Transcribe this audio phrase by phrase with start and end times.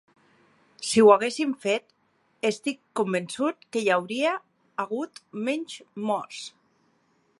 [0.91, 1.85] Si ho haguéssim fet,
[2.49, 4.35] estic convençut que hi hauria
[4.85, 5.77] hagut menys
[6.11, 6.41] morts.